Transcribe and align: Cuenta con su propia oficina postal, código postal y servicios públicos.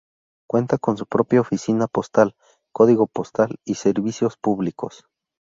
Cuenta 0.49 0.79
con 0.79 0.97
su 0.97 1.05
propia 1.05 1.41
oficina 1.41 1.85
postal, 1.85 2.33
código 2.73 3.05
postal 3.05 3.59
y 3.63 3.75
servicios 3.75 4.35
públicos. 4.35 5.05